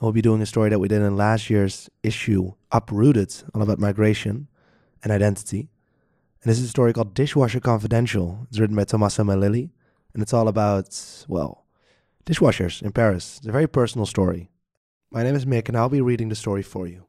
[0.00, 3.78] We'll be doing a story that we did in last year's issue, Uprooted, all about
[3.78, 4.46] migration
[5.02, 5.70] and identity.
[6.42, 8.46] And this is a story called Dishwasher Confidential.
[8.50, 9.70] It's written by Tommaso Melilli,
[10.12, 11.64] and it's all about, well,
[12.26, 13.38] dishwashers in Paris.
[13.38, 14.50] It's a very personal story.
[15.10, 17.06] My name is Mick, and I'll be reading the story for you.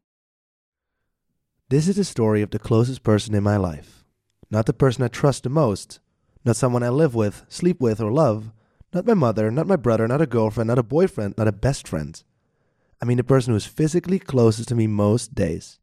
[1.67, 4.05] This is the story of the closest person in my life.
[4.49, 5.99] Not the person I trust the most,
[6.45, 8.53] not someone I live with, sleep with, or love,
[8.93, 11.85] not my mother, not my brother, not a girlfriend, not a boyfriend, not a best
[11.85, 12.23] friend.
[13.01, 15.79] I mean the person who is physically closest to me most days,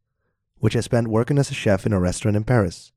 [0.59, 2.93] which I spent working as a chef in a restaurant in Paris.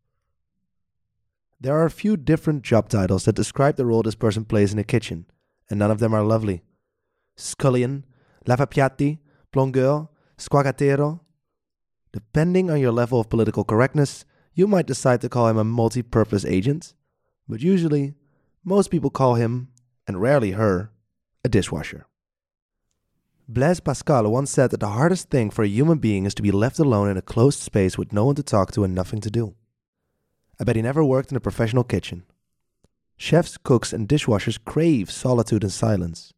[1.60, 4.80] There are a few different job titles that describe the role this person plays in
[4.80, 5.26] a kitchen,
[5.70, 6.62] and none of them are lovely.
[7.36, 8.06] Scullion,
[8.46, 9.20] lavapiatti,
[9.52, 10.08] plongeur,
[10.38, 11.20] squagatero.
[12.14, 16.02] Depending on your level of political correctness, you might decide to call him a multi
[16.02, 16.94] purpose agent,
[17.48, 18.16] but usually,
[18.64, 19.70] most people call him,
[20.08, 20.92] and rarely her,
[21.44, 22.08] a dishwasher.
[23.50, 26.52] Blaise Pascal once said that the hardest thing for a human being is to be
[26.52, 29.32] left alone in a closed space with no one to talk to and nothing to
[29.32, 29.56] do.
[30.60, 32.26] I bet he never worked in a professional kitchen.
[33.16, 36.34] Chefs, cooks, and dishwashers crave solitude and silence.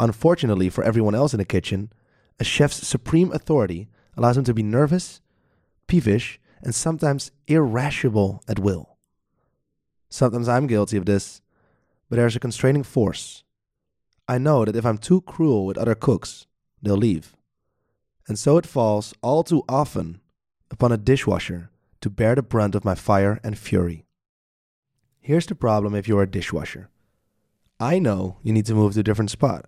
[0.00, 1.92] Unfortunately for everyone else in the kitchen,
[2.40, 5.20] a chef's supreme authority allows him to be nervous,
[5.86, 8.96] peevish, and sometimes irascible at will.
[10.08, 11.42] Sometimes I'm guilty of this,
[12.08, 13.44] but there's a constraining force
[14.28, 16.46] I know that if I'm too cruel with other cooks,
[16.80, 17.36] they'll leave.
[18.28, 20.20] And so it falls all too often
[20.70, 21.70] upon a dishwasher
[22.00, 24.04] to bear the brunt of my fire and fury.
[25.20, 26.88] Here's the problem if you're a dishwasher.
[27.78, 29.66] I know you need to move to a different spot.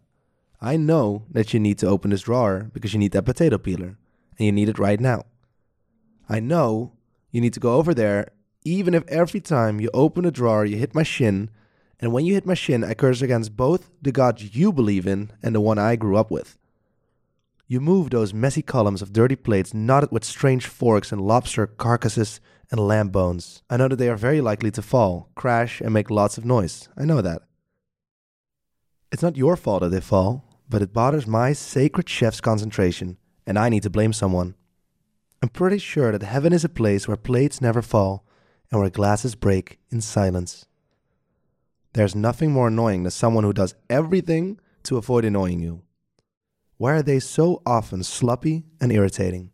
[0.60, 3.98] I know that you need to open this drawer because you need that potato peeler,
[4.38, 5.24] and you need it right now.
[6.28, 6.92] I know
[7.30, 8.28] you need to go over there
[8.64, 11.50] even if every time you open a drawer you hit my shin
[12.00, 15.30] and when you hit my shin, I curse against both the gods you believe in
[15.42, 16.58] and the one I grew up with.
[17.66, 22.40] You move those messy columns of dirty plates knotted with strange forks and lobster carcasses
[22.70, 23.62] and lamb bones.
[23.70, 26.88] I know that they are very likely to fall, crash, and make lots of noise.
[26.96, 27.42] I know that.
[29.10, 33.16] It's not your fault that they fall, but it bothers my sacred chef's concentration,
[33.46, 34.56] and I need to blame someone.
[35.42, 38.26] I'm pretty sure that heaven is a place where plates never fall
[38.70, 40.66] and where glasses break in silence.
[41.94, 45.82] There's nothing more annoying than someone who does everything to avoid annoying you.
[46.76, 49.52] Why are they so often sloppy and irritating?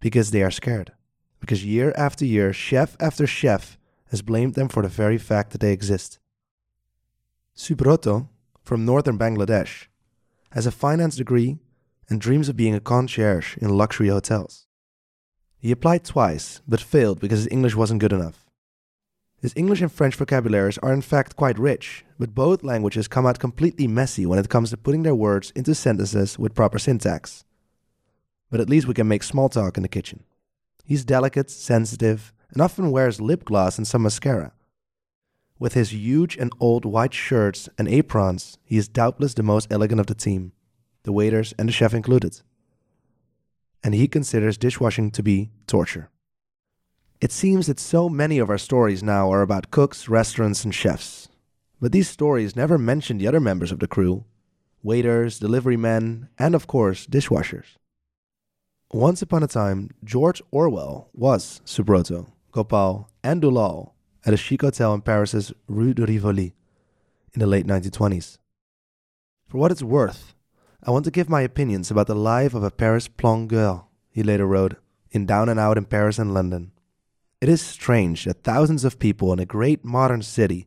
[0.00, 0.92] Because they are scared.
[1.40, 3.78] Because year after year, chef after chef
[4.08, 6.18] has blamed them for the very fact that they exist.
[7.54, 8.28] Subroto,
[8.62, 9.86] from northern Bangladesh,
[10.52, 11.58] has a finance degree
[12.08, 14.66] and dreams of being a concierge in luxury hotels.
[15.58, 18.43] He applied twice, but failed because his English wasn't good enough.
[19.44, 23.38] His English and French vocabularies are in fact quite rich, but both languages come out
[23.38, 27.44] completely messy when it comes to putting their words into sentences with proper syntax.
[28.50, 30.24] But at least we can make small talk in the kitchen.
[30.82, 34.52] He's delicate, sensitive, and often wears lip gloss and some mascara.
[35.58, 40.00] With his huge and old white shirts and aprons, he is doubtless the most elegant
[40.00, 40.52] of the team,
[41.02, 42.40] the waiters and the chef included.
[43.82, 46.08] And he considers dishwashing to be torture.
[47.24, 51.30] It seems that so many of our stories now are about cooks, restaurants, and chefs.
[51.80, 54.26] But these stories never mention the other members of the crew
[54.82, 57.78] waiters, delivery men, and of course, dishwashers.
[58.92, 63.92] Once upon a time, George Orwell was Subroto, Gopal, and Dulal
[64.26, 66.54] at a chic hotel in Paris's Rue de Rivoli
[67.32, 68.36] in the late 1920s.
[69.48, 70.34] For what it's worth,
[70.82, 74.46] I want to give my opinions about the life of a Paris plongeur, he later
[74.46, 74.74] wrote,
[75.10, 76.72] in Down and Out in Paris and London.
[77.44, 80.66] It is strange that thousands of people in a great modern city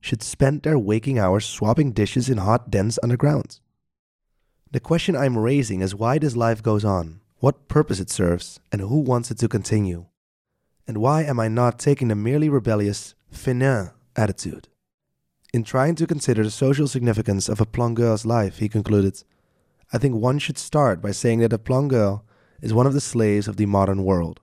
[0.00, 3.60] should spend their waking hours swapping dishes in hot dens underground.
[4.72, 8.80] The question I'm raising is why this life goes on, what purpose it serves, and
[8.80, 10.06] who wants it to continue.
[10.88, 14.66] And why am I not taking the merely rebellious fainéant attitude?
[15.54, 19.22] In trying to consider the social significance of a plongeur's life, he concluded,
[19.92, 22.22] I think one should start by saying that a plongeur
[22.60, 24.40] is one of the slaves of the modern world.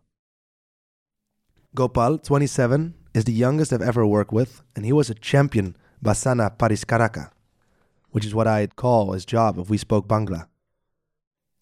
[1.76, 5.76] Gopal, 27, is the youngest I've ever worked with, and he was a champion
[6.06, 7.32] Basana Pariskaraka,
[8.12, 10.46] which is what I'd call his job if we spoke Bangla.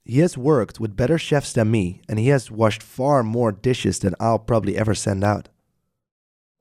[0.04, 4.00] He has worked with better chefs than me, and he has washed far more dishes
[4.00, 5.48] than I'll probably ever send out.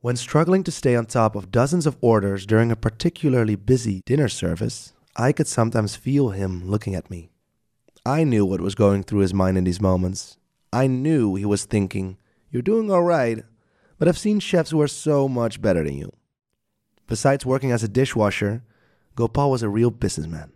[0.00, 4.28] When struggling to stay on top of dozens of orders during a particularly busy dinner
[4.28, 7.30] service, I could sometimes feel him looking at me.
[8.06, 10.36] I knew what was going through his mind in these moments.
[10.72, 12.16] I knew he was thinking,
[12.50, 13.44] you're doing all right,
[13.98, 16.12] but I've seen chefs who are so much better than you.
[17.06, 18.62] Besides working as a dishwasher,
[19.14, 20.52] Gopal was a real businessman.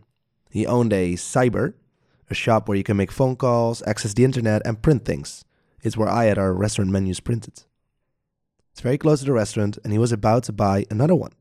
[0.50, 1.74] He owned a cyber,
[2.30, 5.44] a shop where you can make phone calls, access the internet, and print things.
[5.82, 7.64] It's where I had our restaurant menus printed.
[8.72, 11.32] It's very close to the restaurant, and he was about to buy another one.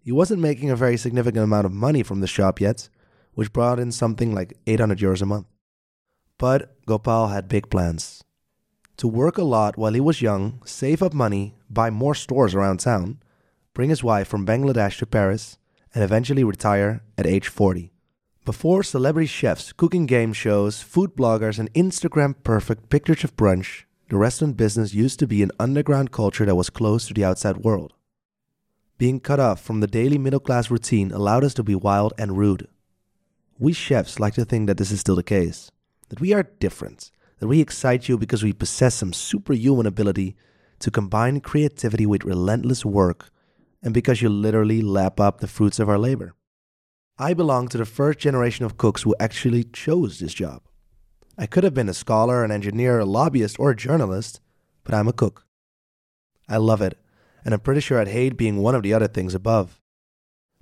[0.00, 2.88] He wasn't making a very significant amount of money from the shop yet,
[3.34, 5.46] which brought in something like 800 euros a month.
[6.38, 8.24] But Gopal had big plans.
[8.98, 12.80] To work a lot while he was young, save up money, buy more stores around
[12.80, 13.18] town,
[13.74, 15.58] bring his wife from Bangladesh to Paris,
[15.94, 17.92] and eventually retire at age 40.
[18.46, 24.16] Before celebrity chefs, cooking game shows, food bloggers, and Instagram perfect pictures of brunch, the
[24.16, 27.92] restaurant business used to be an underground culture that was close to the outside world.
[28.96, 32.38] Being cut off from the daily middle class routine allowed us to be wild and
[32.38, 32.66] rude.
[33.58, 35.70] We chefs like to think that this is still the case,
[36.08, 40.36] that we are different, that we excite you because we possess some superhuman ability
[40.78, 43.30] to combine creativity with relentless work,
[43.82, 46.34] and because you literally lap up the fruits of our labor.
[47.18, 50.62] I belong to the first generation of cooks who actually chose this job.
[51.38, 54.40] I could have been a scholar, an engineer, a lobbyist, or a journalist,
[54.84, 55.46] but I'm a cook.
[56.48, 56.98] I love it,
[57.44, 59.80] and I'm pretty sure I'd hate being one of the other things above.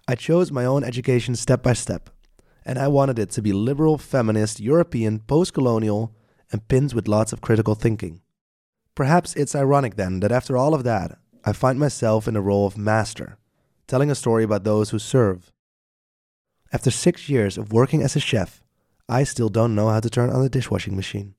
[0.06, 2.11] I chose my own education step by step,
[2.65, 6.15] and I wanted it to be liberal, feminist, European, post colonial,
[6.55, 8.21] and pins with lots of critical thinking.
[8.95, 12.65] Perhaps it's ironic then that after all of that, I find myself in the role
[12.65, 13.39] of master,
[13.89, 15.51] telling a story about those who serve.
[16.73, 18.62] After six years of working as a chef,
[19.09, 21.35] I still don't know how to turn on the dishwashing machine.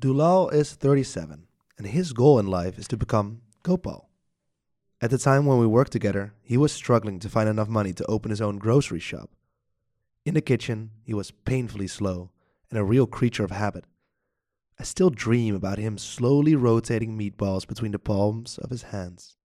[0.00, 1.46] Dulal is 37,
[1.76, 4.08] and his goal in life is to become Gopal.
[5.02, 8.06] At the time when we worked together, he was struggling to find enough money to
[8.06, 9.28] open his own grocery shop.
[10.24, 12.30] In the kitchen, he was painfully slow
[12.72, 13.84] and a real creature of habit.
[14.80, 19.36] I still dream about him slowly rotating meatballs between the palms of his hands.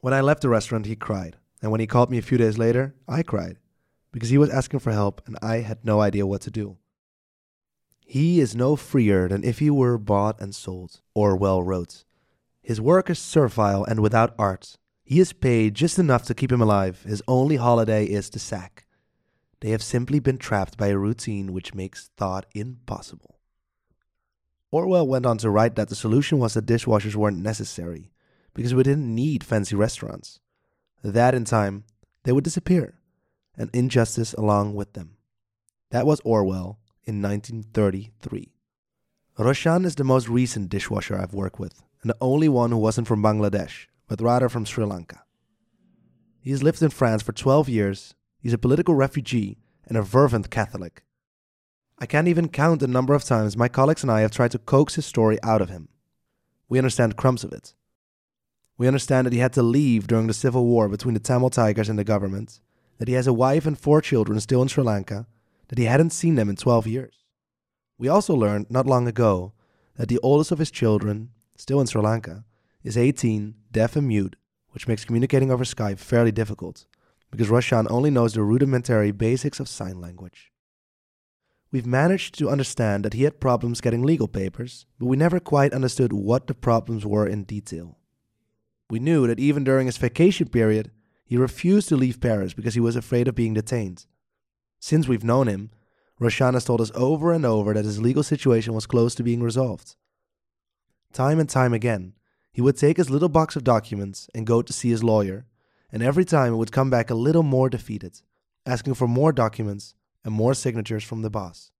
[0.00, 2.56] When I left the restaurant, he cried, and when he called me a few days
[2.56, 3.58] later, I cried
[4.10, 6.78] because he was asking for help and I had no idea what to do.
[8.06, 12.04] He is no freer than if he were bought and sold, Orwell wrote.
[12.62, 14.78] His work is servile and without art.
[15.04, 17.02] He is paid just enough to keep him alive.
[17.02, 18.86] His only holiday is the sack.
[19.60, 23.38] They have simply been trapped by a routine which makes thought impossible.
[24.70, 28.12] Orwell went on to write that the solution was that dishwashers weren't necessary
[28.54, 30.40] because we didn't need fancy restaurants.
[31.02, 31.84] That in time,
[32.24, 32.98] they would disappear
[33.56, 35.16] and injustice along with them.
[35.90, 38.52] That was Orwell in 1933.
[39.38, 43.06] Roshan is the most recent dishwasher I've worked with, and the only one who wasn't
[43.06, 45.22] from Bangladesh, but rather from Sri Lanka.
[46.40, 50.50] He has lived in France for 12 years, he's a political refugee, and a fervent
[50.50, 51.02] Catholic.
[51.98, 54.58] I can't even count the number of times my colleagues and I have tried to
[54.58, 55.88] coax his story out of him.
[56.68, 57.74] We understand crumbs of it.
[58.76, 61.88] We understand that he had to leave during the civil war between the Tamil Tigers
[61.88, 62.60] and the government,
[62.98, 65.26] that he has a wife and four children still in Sri Lanka,
[65.68, 67.24] that he hadn't seen them in 12 years.
[67.98, 69.52] We also learned not long ago
[69.96, 72.44] that the oldest of his children, still in Sri Lanka,
[72.84, 74.36] is 18, deaf and mute,
[74.70, 76.86] which makes communicating over Skype fairly difficult,
[77.30, 80.52] because Roshan only knows the rudimentary basics of sign language.
[81.70, 85.74] We've managed to understand that he had problems getting legal papers, but we never quite
[85.74, 87.98] understood what the problems were in detail.
[88.88, 90.90] We knew that even during his vacation period,
[91.26, 94.06] he refused to leave Paris because he was afraid of being detained.
[94.80, 95.70] Since we've known him,
[96.18, 99.42] Roshan has told us over and over that his legal situation was close to being
[99.42, 99.94] resolved.
[101.12, 102.14] Time and time again,
[102.50, 105.46] he would take his little box of documents and go to see his lawyer,
[105.92, 108.20] and every time it would come back a little more defeated,
[108.66, 111.70] asking for more documents and more signatures from the boss.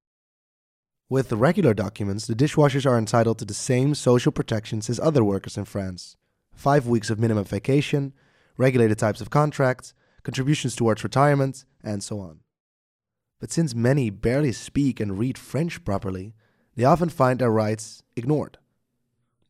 [1.10, 5.24] With the regular documents, the dishwashers are entitled to the same social protections as other
[5.24, 6.16] workers in France
[6.54, 8.12] five weeks of minimum vacation,
[8.56, 12.40] regulated types of contracts, contributions towards retirement, and so on.
[13.38, 16.34] But since many barely speak and read French properly,
[16.74, 18.58] they often find their rights ignored.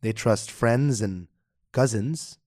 [0.01, 1.27] They trust friends and
[1.71, 2.37] cousins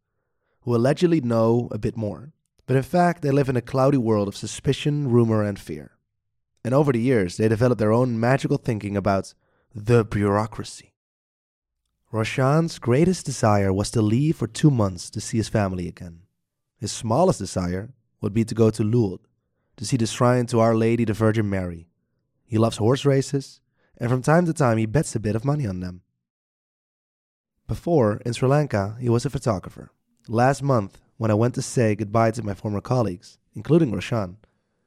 [0.63, 2.33] who allegedly know a bit more,
[2.67, 5.93] but in fact they live in a cloudy world of suspicion, rumor, and fear.
[6.65, 9.35] And over the years, they develop their own magical thinking about
[9.75, 10.95] the bureaucracy.
[12.13, 16.21] Roshan's greatest desire was to leave for two months to see his family again.
[16.79, 19.27] His smallest desire would be to go to Lourdes
[19.77, 21.89] to see the shrine to Our Lady the Virgin Mary.
[22.45, 23.61] He loves horse races,
[23.97, 26.03] and from time to time he bets a bit of money on them.
[27.67, 29.91] Before, in Sri Lanka, he was a photographer.
[30.29, 34.37] Last month, when I went to say goodbye to my former colleagues, including Roshan,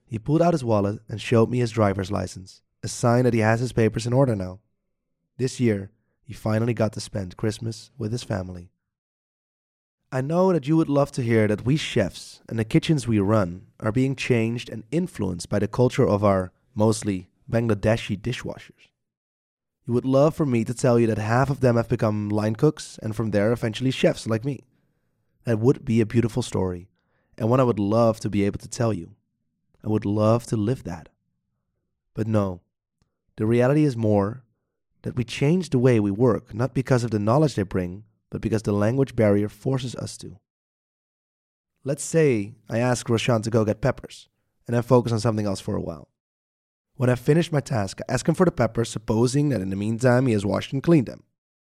[0.06, 3.42] he pulled out his wallet and showed me his driver's license, a sign that he
[3.42, 4.60] has his papers in order now.
[5.38, 5.92] This year,
[6.24, 8.72] he finally got to spend Christmas with his family.
[10.10, 13.20] I know that you would love to hear that we chefs and the kitchens we
[13.20, 18.88] run are being changed and influenced by the culture of our mostly Bangladeshi dishwashers.
[19.86, 22.56] You would love for me to tell you that half of them have become line
[22.56, 24.64] cooks and from there eventually chefs like me.
[25.46, 26.90] That would be a beautiful story
[27.38, 29.16] and one I would love to be able to tell you.
[29.84, 31.10] I would love to live that.
[32.14, 32.62] But no,
[33.36, 34.44] the reality is more
[35.02, 38.42] that we change the way we work, not because of the knowledge they bring, but
[38.42, 40.40] because the language barrier forces us to.
[41.84, 44.28] Let's say I ask Roshan to go get peppers,
[44.66, 46.10] and I focus on something else for a while.
[46.96, 49.76] When I finish my task, I ask him for the peppers, supposing that in the
[49.76, 51.24] meantime he has washed and cleaned them.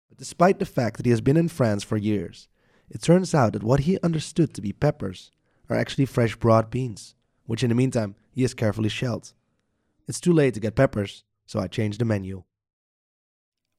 [0.07, 2.47] But despite the fact that he has been in France for years,
[2.89, 5.31] it turns out that what he understood to be peppers
[5.69, 7.15] are actually fresh broad beans,
[7.45, 9.33] which in the meantime he has carefully shelled.
[10.07, 12.43] It's too late to get peppers, so I change the menu.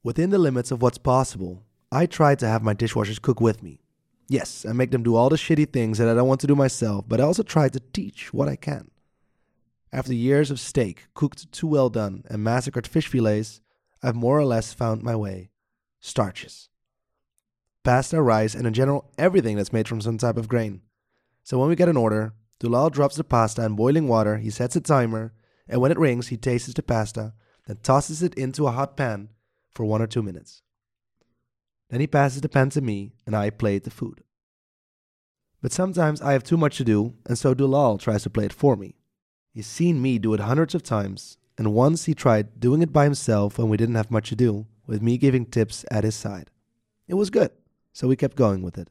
[0.02, 3.80] Within the limits of what's possible, I try to have my dishwashers cook with me.
[4.28, 6.56] Yes, I make them do all the shitty things that I don't want to do
[6.56, 8.90] myself, but I also try to teach what I can.
[9.92, 13.60] After years of steak cooked too well done and massacred fish fillets,
[14.02, 15.50] I've more or less found my way.
[16.00, 16.68] Starches.
[17.86, 20.80] Pasta, rice, and in general everything that's made from some type of grain.
[21.44, 24.74] So when we get an order, Dulal drops the pasta in boiling water, he sets
[24.74, 25.32] a timer,
[25.68, 27.32] and when it rings, he tastes the pasta,
[27.68, 29.28] then tosses it into a hot pan
[29.70, 30.62] for one or two minutes.
[31.88, 34.24] Then he passes the pan to me, and I plate the food.
[35.62, 38.52] But sometimes I have too much to do, and so Dulal tries to play it
[38.52, 38.96] for me.
[39.52, 43.04] He's seen me do it hundreds of times, and once he tried doing it by
[43.04, 46.50] himself when we didn't have much to do, with me giving tips at his side.
[47.06, 47.52] It was good,
[47.96, 48.88] so we kept going with it.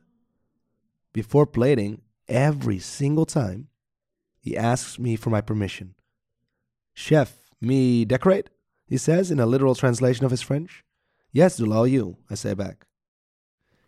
[1.14, 3.68] Before plating, every single time,
[4.40, 5.94] he asks me for my permission.
[6.92, 8.50] Chef, me decorate?
[8.88, 10.84] He says in a literal translation of his French.
[11.32, 12.88] Yes, Dulal, you, I say back.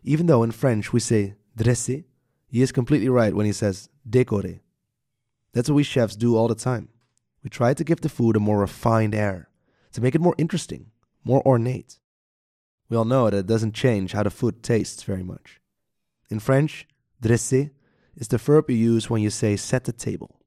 [0.03, 2.03] Even though in French we say dresser,
[2.47, 4.59] he is completely right when he says décorer.
[5.51, 6.89] That's what we chefs do all the time.
[7.43, 9.50] We try to give the food a more refined air,
[9.93, 10.91] to make it more interesting,
[11.24, 11.97] more ornate.
[12.89, 15.60] We all know that it doesn't change how the food tastes very much.
[16.29, 16.88] In French,
[17.22, 17.72] dresser
[18.15, 20.39] is the verb you use when you say set the table.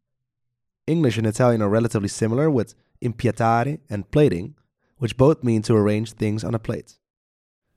[0.86, 4.54] English and Italian are relatively similar with impiattare and plating,
[4.98, 6.98] which both mean to arrange things on a plate.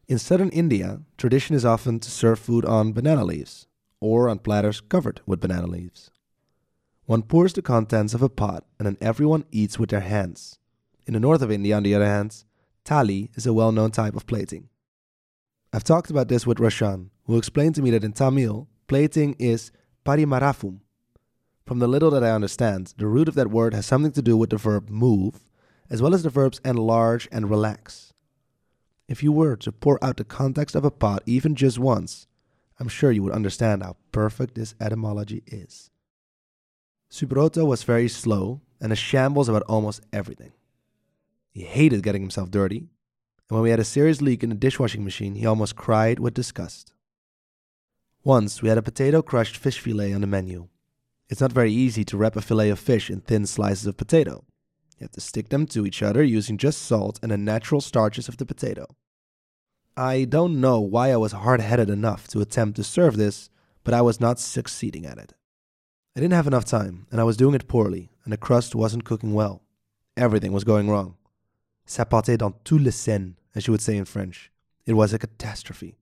[0.08, 3.67] In southern India, tradition is often to serve food on banana leaves,
[4.00, 6.12] or on platters covered with banana leaves.
[7.05, 10.58] One pours the contents of a pot and then everyone eats with their hands.
[11.05, 12.43] In the north of India, on the other hand,
[12.86, 14.70] thali is a well known type of plating.
[15.72, 19.72] I've talked about this with Roshan, who explained to me that in Tamil, plating is
[20.06, 20.80] parimarafum.
[21.66, 24.36] From the little that I understand, the root of that word has something to do
[24.36, 25.46] with the verb move,
[25.90, 28.13] as well as the verbs enlarge and relax.
[29.08, 32.28] If you were to pour out the context of a pot even just once,
[32.80, 35.90] I'm sure you would understand how perfect this etymology is.
[37.10, 40.52] Subroto was very slow and a shambles about almost everything.
[41.53, 42.89] He hated getting himself dirty, and
[43.50, 46.93] when we had a serious leak in the dishwashing machine, he almost cried with disgust.
[48.24, 50.67] Once we had a potato crushed fish fillet on the menu.
[51.29, 54.45] It's not very easy to wrap a fillet of fish in thin slices of potato.
[54.98, 58.27] You have to stick them to each other using just salt and the natural starches
[58.27, 58.95] of the potato.
[59.95, 63.50] I don't know why I was hard headed enough to attempt to serve this,
[63.83, 65.33] but I was not succeeding at it.
[66.15, 69.05] I didn't have enough time, and I was doing it poorly, and the crust wasn't
[69.05, 69.62] cooking well.
[70.15, 71.17] Everything was going wrong.
[71.86, 74.52] Ça partait dans tout le scène, as you would say in French.
[74.86, 75.98] It was a catastrophe.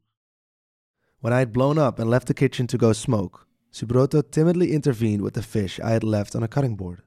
[1.20, 5.22] When I had blown up and left the kitchen to go smoke, Subroto timidly intervened
[5.22, 7.04] with the fish I had left on a cutting board.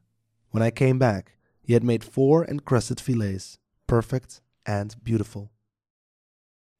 [0.51, 5.51] When I came back, he had made four encrusted fillets, perfect and beautiful.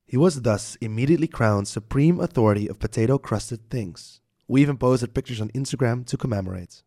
[0.07, 5.41] He was thus immediately crowned supreme authority of potato crusted things, we even posted pictures
[5.41, 6.83] on Instagram to commemorate.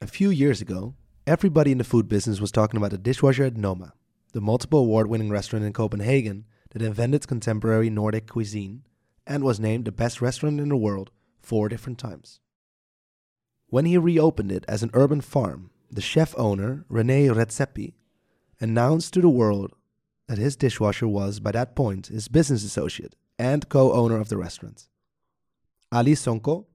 [0.00, 0.94] A few years ago,
[1.26, 3.94] everybody in the food business was talking about the dishwasher at Noma,
[4.32, 8.82] the multiple award winning restaurant in Copenhagen that invented contemporary Nordic cuisine
[9.26, 12.38] and was named the best restaurant in the world four different times.
[13.68, 17.94] When he reopened it as an urban farm, the chef owner, Rene Redzepi,
[18.60, 19.72] announced to the world
[20.28, 24.36] that his dishwasher was, by that point, his business associate and co owner of the
[24.36, 24.86] restaurant.
[25.90, 26.66] Ali Sonko,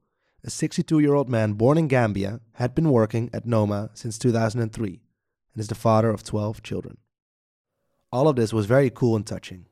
[0.43, 5.01] a 62 year old man born in Gambia, had been working at Noma since 2003
[5.53, 6.97] and is the father of 12 children.
[8.11, 9.65] All of this was very cool and touching.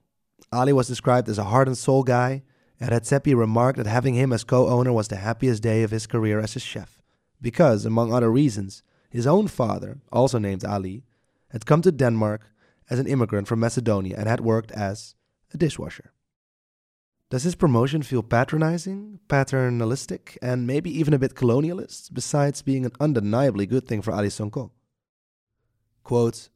[0.51, 2.43] Ali was described as a heart and soul guy,
[2.79, 6.07] and Redzepi remarked that having him as co owner was the happiest day of his
[6.07, 7.01] career as a chef,
[7.41, 11.03] because, among other reasons, his own father, also named Ali,
[11.49, 12.41] had come to Denmark
[12.89, 15.15] as an immigrant from Macedonia and had worked as
[15.53, 16.11] a dishwasher.
[17.29, 22.91] Does his promotion feel patronizing, paternalistic, and maybe even a bit colonialist, besides being an
[22.99, 24.71] undeniably good thing for Ali Sonko?
[26.03, 26.49] Quote,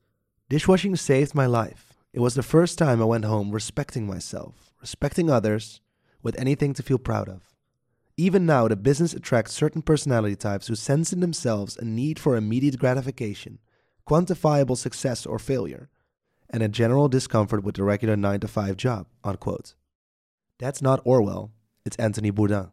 [0.50, 1.94] Dishwashing saved my life.
[2.12, 5.80] It was the first time I went home respecting myself, respecting others,
[6.24, 7.54] with anything to feel proud of.
[8.18, 12.36] Even now, the business attracts certain personality types who sense in themselves a need for
[12.36, 13.60] immediate gratification,
[14.08, 15.90] quantifiable success or failure,
[16.50, 19.06] and a general discomfort with the regular 9 to 5 job.
[19.24, 19.76] Unquote.
[20.64, 21.52] That's not Orwell,
[21.84, 22.72] it's Anthony Bourdain.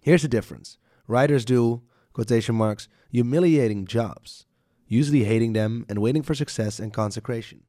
[0.00, 1.82] Here's the difference writers do,
[2.12, 4.46] quotation marks, humiliating jobs,
[4.86, 7.64] usually hating them and waiting for success and consecration.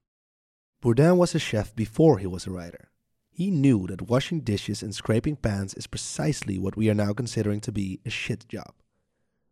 [0.83, 2.91] Bourdain was a chef before he was a writer.
[3.31, 7.59] He knew that washing dishes and scraping pans is precisely what we are now considering
[7.61, 8.75] to be a shit job.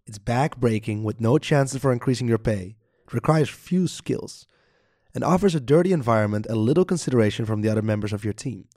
[0.05, 2.75] It's back breaking with no chances for increasing your pay,
[3.07, 4.45] it requires few skills,
[5.15, 8.67] and offers a dirty environment and little consideration from the other members of your team.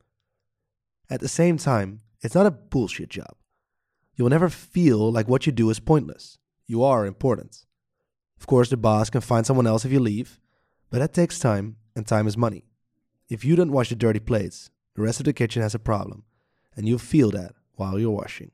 [1.11, 3.35] At the same time, it's not a bullshit job.
[4.15, 6.39] You will never feel like what you do is pointless.
[6.67, 7.65] You are important.
[8.39, 10.39] Of course, the boss can find someone else if you leave,
[10.89, 12.65] but that takes time, and time is money.
[13.29, 16.25] If you don't wash the dirty plates, the rest of the kitchen has a problem,
[16.77, 18.53] and you'll feel that while you're washing.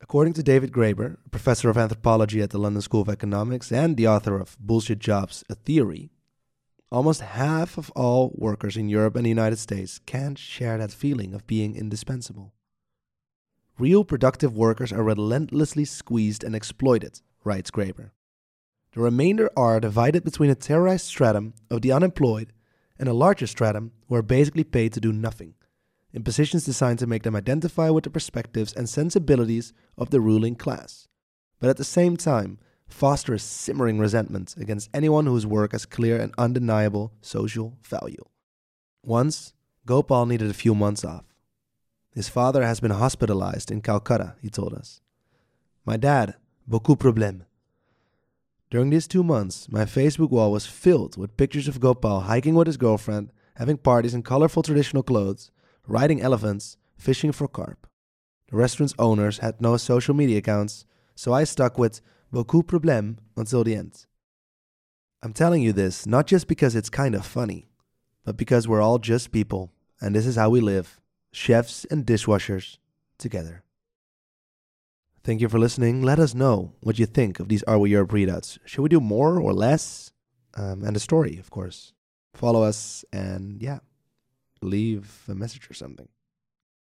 [0.00, 3.96] According to David Graeber, a professor of anthropology at the London School of Economics and
[3.96, 6.10] the author of Bullshit Jobs, a Theory,
[6.92, 11.32] almost half of all workers in Europe and the United States can't share that feeling
[11.32, 12.52] of being indispensable.
[13.78, 18.10] Real productive workers are relentlessly squeezed and exploited, writes Graeber.
[18.92, 22.52] The remainder are divided between a terrorized stratum of the unemployed
[22.98, 25.54] and a larger stratum who are basically paid to do nothing,
[26.12, 30.56] in positions designed to make them identify with the perspectives and sensibilities of the ruling
[30.56, 31.08] class,
[31.58, 32.58] but at the same time
[32.92, 38.24] foster a simmering resentment against anyone whose work has clear and undeniable social value.
[39.02, 39.52] Once,
[39.86, 41.24] Gopal needed a few months off.
[42.14, 45.00] His father has been hospitalized in Calcutta, he told us.
[45.84, 46.36] My dad,
[46.68, 47.46] beaucoup problème.
[48.70, 52.66] During these two months, my Facebook wall was filled with pictures of Gopal hiking with
[52.66, 55.50] his girlfriend, having parties in colorful traditional clothes,
[55.86, 57.86] riding elephants, fishing for carp.
[58.50, 62.00] The restaurant's owners had no social media accounts, so I stuck with
[62.32, 64.06] beaucoup problème until the end.
[65.22, 67.68] I'm telling you this not just because it's kind of funny,
[68.24, 71.00] but because we're all just people, and this is how we live
[71.32, 72.78] chefs and dishwashers
[73.18, 73.62] together.
[75.22, 76.02] Thank you for listening.
[76.02, 78.58] Let us know what you think of these Are We Europe readouts.
[78.64, 80.12] Should we do more or less?
[80.54, 81.92] Um, and a story, of course.
[82.34, 83.78] Follow us and, yeah,
[84.60, 86.08] leave a message or something.